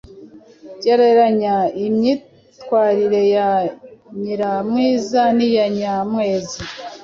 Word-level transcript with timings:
Gereranya 0.83 1.55
imyitwarire 1.85 3.21
ya 3.35 3.49
Nyiramwiza 4.21 5.23
n’iya 5.37 5.65
Nyamwezi 5.77 6.59